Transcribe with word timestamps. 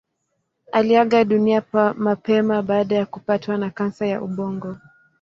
Aliaga 0.71 1.23
dunia 1.23 1.63
mapema 1.97 2.61
baada 2.61 2.95
ya 2.95 3.05
kupatwa 3.05 3.57
na 3.57 3.69
kansa 3.69 4.05
ya 4.07 4.21
ubongo. 4.21 4.77